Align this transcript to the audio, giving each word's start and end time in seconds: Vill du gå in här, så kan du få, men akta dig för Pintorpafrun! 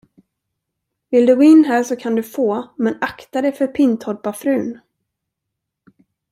Vill 1.09 1.25
du 1.25 1.35
gå 1.35 1.43
in 1.43 1.65
här, 1.65 1.83
så 1.83 1.95
kan 1.95 2.15
du 2.15 2.23
få, 2.23 2.69
men 2.77 2.97
akta 3.01 3.41
dig 3.41 3.51
för 3.51 3.67
Pintorpafrun! 3.67 4.79